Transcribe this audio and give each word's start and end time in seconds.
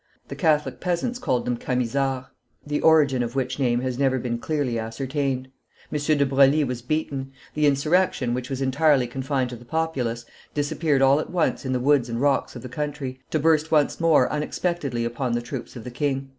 The 0.29 0.35
Catholic 0.35 0.79
peasants 0.79 1.19
called 1.19 1.45
them 1.45 1.57
Camisards, 1.57 2.25
the 2.65 2.81
origin 2.81 3.21
of 3.21 3.35
which 3.35 3.59
name 3.59 3.81
has 3.81 3.99
never 3.99 4.17
been 4.17 4.39
clearly 4.39 4.79
ascertained. 4.79 5.49
M. 5.93 5.99
de 6.17 6.25
Broglie 6.25 6.63
was 6.63 6.81
beaten; 6.81 7.31
the 7.53 7.67
insurrection, 7.67 8.33
which 8.33 8.49
was 8.49 8.63
entirely 8.63 9.05
confined 9.05 9.51
to 9.51 9.55
the 9.57 9.63
populace, 9.63 10.25
disappeared 10.55 11.03
all 11.03 11.19
at 11.19 11.29
once 11.29 11.65
in 11.65 11.71
the 11.73 11.79
woods 11.79 12.09
and 12.09 12.19
rocks 12.19 12.55
of 12.55 12.63
the 12.63 12.67
country, 12.67 13.19
to 13.29 13.37
burst 13.37 13.69
once 13.71 13.99
more 13.99 14.27
unexpectedly 14.31 15.05
upon 15.05 15.33
the 15.33 15.39
troops 15.43 15.75
of 15.75 15.83
the 15.83 15.91
king. 15.91 16.29